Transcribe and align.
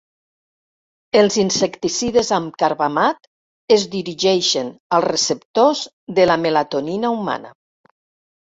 Els 1.19 1.35
insecticides 1.41 2.31
amb 2.37 2.57
carbamat 2.63 3.29
es 3.77 3.85
dirigeixen 3.97 4.73
als 4.99 5.07
receptors 5.09 5.85
de 6.21 6.27
la 6.31 6.39
melatonina 6.47 7.17
humana. 7.19 7.55